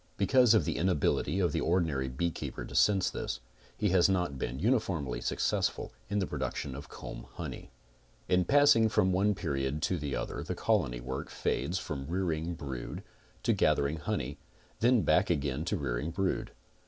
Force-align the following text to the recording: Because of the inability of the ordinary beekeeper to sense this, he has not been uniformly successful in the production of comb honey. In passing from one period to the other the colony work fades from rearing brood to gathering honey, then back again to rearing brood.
Because 0.17 0.55
of 0.55 0.65
the 0.65 0.77
inability 0.77 1.39
of 1.39 1.51
the 1.51 1.61
ordinary 1.61 2.07
beekeeper 2.09 2.65
to 2.65 2.73
sense 2.73 3.11
this, 3.11 3.39
he 3.77 3.89
has 3.89 4.09
not 4.09 4.39
been 4.39 4.57
uniformly 4.57 5.21
successful 5.21 5.91
in 6.09 6.17
the 6.17 6.25
production 6.25 6.73
of 6.73 6.89
comb 6.89 7.27
honey. 7.33 7.69
In 8.27 8.43
passing 8.45 8.89
from 8.89 9.11
one 9.13 9.35
period 9.35 9.79
to 9.83 9.99
the 9.99 10.15
other 10.15 10.41
the 10.41 10.55
colony 10.55 11.01
work 11.01 11.29
fades 11.29 11.77
from 11.77 12.07
rearing 12.07 12.55
brood 12.55 13.03
to 13.43 13.53
gathering 13.53 13.97
honey, 13.97 14.39
then 14.79 15.03
back 15.03 15.29
again 15.29 15.65
to 15.65 15.77
rearing 15.77 16.09
brood. 16.09 16.49